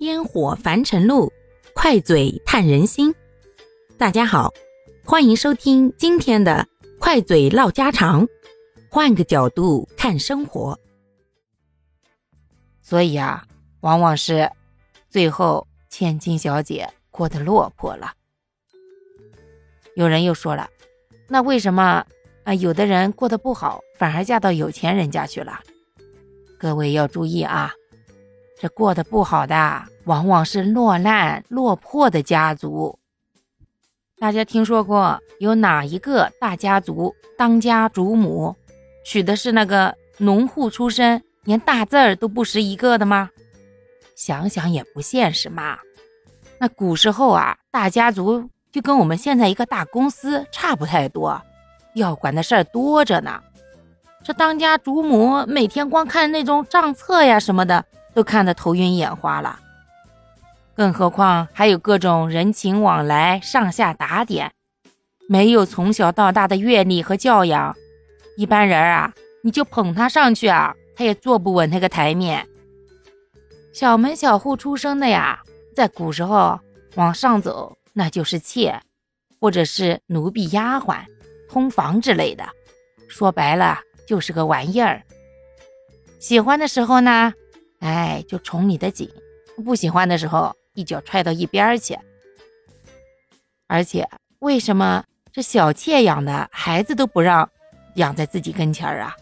[0.00, 1.32] 烟火凡尘路，
[1.72, 3.14] 快嘴探人心。
[3.96, 4.52] 大家好，
[5.04, 6.66] 欢迎收听今天的
[6.98, 8.26] 快嘴唠家常，
[8.90, 10.78] 换个角度看生活。
[12.82, 13.46] 所以啊，
[13.80, 14.50] 往往是
[15.08, 18.12] 最后千金小姐过得落魄了。
[19.94, 20.68] 有人又说了，
[21.28, 22.04] 那为什么
[22.42, 25.60] 啊有的人过得不好，反而嫁到有钱人家去了？
[26.58, 27.72] 各位要注意啊！
[28.60, 32.98] 这过得不好的，往往是落难落魄的家族。
[34.18, 38.54] 大家听说过有哪一个大家族当家主母
[39.04, 43.28] 娶的是那个农户出身，连大字儿都不识一个的吗？
[44.14, 45.78] 想想也不现实嘛。
[46.58, 51.42] 那古时候啊，大家族就跟我们现在一个大公司差不太多，
[51.94, 53.42] 要管的事儿多着呢。
[54.22, 57.84] 这当家主母每天光看那种账册呀什么的。
[58.14, 59.58] 都看得头晕眼花了，
[60.74, 64.52] 更何况还有各种人情往来、上下打点，
[65.28, 67.74] 没有从小到大的阅历和教养，
[68.36, 72.46] 一般人啊，你就捧他上去啊，他也坐不稳那个台面。
[73.72, 75.42] 小门小户出生的呀，
[75.74, 76.60] 在古时候
[76.94, 78.80] 往上走，那就是妾，
[79.40, 80.98] 或者是奴婢、丫鬟、
[81.50, 82.44] 通房之类的，
[83.08, 85.02] 说白了就是个玩意儿。
[86.20, 87.34] 喜欢的时候呢。
[87.84, 89.10] 哎，就宠你的紧，
[89.62, 91.94] 不喜欢的时候一脚踹到一边去。
[93.66, 97.46] 而且，为什么这小妾养的孩子都不让
[97.96, 99.14] 养在自己跟前儿啊？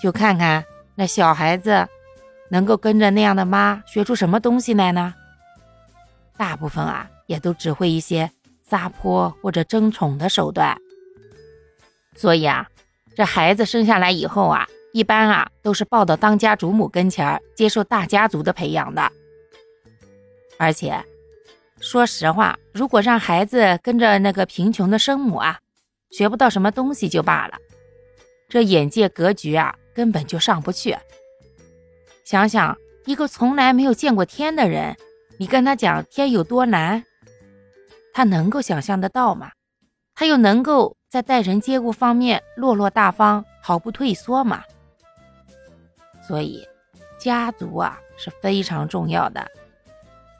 [0.00, 1.88] 就看看那小孩子
[2.48, 5.14] 能够跟着那样的妈学出什么东西来呢？
[6.36, 8.30] 大部分啊，也都只会一些
[8.62, 10.78] 撒泼或者争宠的手段。
[12.14, 12.68] 所以啊，
[13.16, 14.68] 这孩子生下来以后啊。
[14.94, 19.10] 一般啊，都是抱到当家主母跟前儿，接受大家族的培养的。
[20.56, 21.04] 而且，
[21.80, 25.58] 说实话，如果让孩子跟着那个贫穷的生母啊，
[26.10, 27.58] 学不到什么东西就罢了，
[28.48, 30.96] 这眼界格局啊，根本就上不去。
[32.24, 34.96] 想想一个从来没有见过天的人，
[35.40, 37.04] 你跟他讲天有多难，
[38.12, 39.50] 他能够想象得到吗？
[40.14, 44.62] 他又能够在待人接物方面落落大方，毫不退缩吗？
[46.26, 46.66] 所以，
[47.18, 49.46] 家族啊是非常重要的，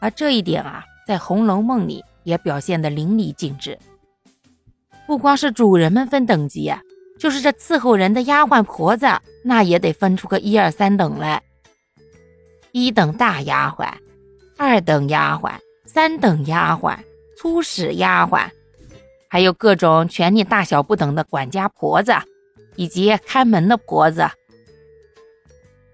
[0.00, 3.78] 而这一点啊，在《红楼梦》里也表现得淋漓尽致。
[5.06, 6.72] 不光是主人们分等级，
[7.18, 9.06] 就是这伺候人的丫鬟婆子，
[9.42, 11.42] 那也得分出个一二三等来。
[12.70, 13.92] 一等大丫鬟，
[14.56, 15.52] 二等丫鬟，
[15.84, 16.96] 三等丫鬟，
[17.36, 18.48] 粗使丫鬟，
[19.28, 22.14] 还有各种权力大小不等的管家婆子，
[22.76, 24.26] 以及看门的婆子。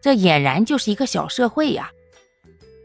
[0.08, 1.90] 这俨然就是一个小社会呀，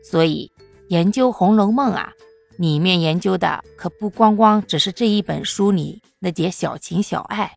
[0.04, 0.52] 所以
[0.90, 2.12] 研究《红楼梦》啊，
[2.58, 7.56] 里面研究的可不光光只是这一本书里那点小情小爱，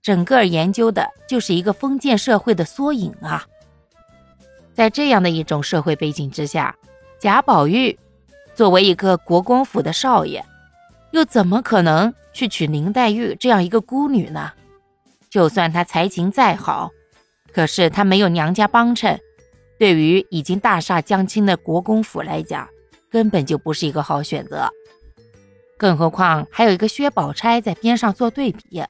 [0.00, 3.44] 整个研究的就是一个封建社会的缩影啊。
[4.74, 6.76] 在这样的一种社会背景之下，
[7.18, 7.98] 贾宝玉
[8.54, 10.40] 作为一个国公府的少爷，
[11.10, 14.52] 又怎么可能去娶林黛玉这样一个孤女呢？
[15.28, 16.92] 就算他才情再好。
[17.54, 19.20] 可是他没有娘家帮衬，
[19.78, 22.68] 对于已经大厦将倾的国公府来讲，
[23.08, 24.68] 根本就不是一个好选择。
[25.78, 28.82] 更何况还有一个薛宝钗在边上做对比。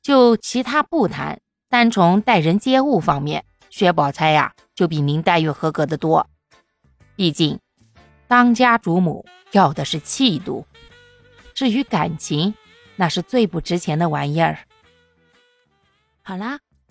[0.00, 6.28] 就其他不谈，单从待人接物方面，薛宝钗呀就比林黛玉合格的多。
[7.16, 7.58] 毕竟，
[8.28, 10.64] 当家主母要的是气度，
[11.52, 12.54] 至于感情，
[12.94, 14.58] 那是最不值钱的玩意儿。
[16.22, 16.60] 好啦。